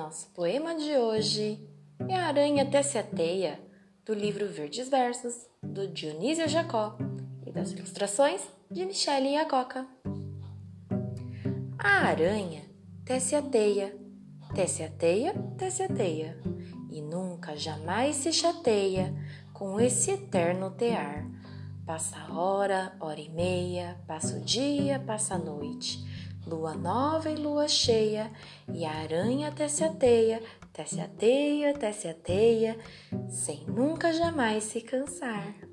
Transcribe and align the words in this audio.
nosso 0.00 0.30
poema 0.30 0.74
de 0.74 0.96
hoje 0.96 1.62
é 2.08 2.14
A 2.16 2.28
Aranha 2.28 2.64
Tece 2.64 2.96
a 2.96 3.02
Teia, 3.02 3.60
do 4.02 4.14
livro 4.14 4.48
Verdes 4.48 4.88
Versos, 4.88 5.46
do 5.62 5.86
Dionísio 5.88 6.48
Jacó, 6.48 6.96
e 7.46 7.52
das 7.52 7.72
ilustrações 7.72 8.48
de 8.70 8.86
Michele 8.86 9.32
Iacoca. 9.32 9.86
A 11.78 12.08
aranha 12.08 12.62
tece 13.04 13.36
a 13.36 13.42
teia, 13.42 13.94
tece 14.54 14.82
a 14.82 14.88
teia, 14.88 15.34
tece 15.58 15.82
a 15.82 15.88
teia, 15.88 16.40
e 16.90 17.02
nunca 17.02 17.54
jamais 17.54 18.16
se 18.16 18.32
chateia 18.32 19.14
com 19.52 19.78
esse 19.78 20.12
eterno 20.12 20.70
tear. 20.70 21.30
Passa 21.84 22.32
hora, 22.32 22.96
hora 23.00 23.20
e 23.20 23.28
meia, 23.28 24.00
passa 24.06 24.38
o 24.38 24.40
dia, 24.40 24.98
passa 24.98 25.34
a 25.34 25.38
noite 25.38 26.09
lua 26.46 26.74
nova 26.74 27.30
e 27.30 27.36
lua 27.36 27.68
cheia, 27.68 28.30
e 28.72 28.84
a 28.84 28.92
aranha 28.92 29.52
tece 29.52 29.84
a 29.84 29.92
teia, 29.92 30.42
tece 30.72 31.00
a 31.00 31.08
teia, 31.08 31.74
tece 31.74 32.08
a 32.08 32.14
teia, 32.14 32.78
sem 33.28 33.64
nunca 33.66 34.12
jamais 34.12 34.64
se 34.64 34.80
cansar. 34.80 35.69